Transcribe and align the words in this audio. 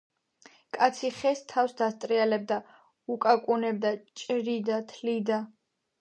კაცი 0.77 1.11
ხეს 1.17 1.43
თავს 1.51 1.75
დასტრიალებდა, 1.81 2.59
უკაკუნებდა, 3.17 3.93
ჭრიდა, 4.23 4.85
თლიდა: 4.95 5.43